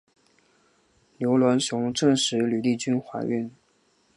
[1.19, 3.51] 刘銮雄证实吕丽君怀孕。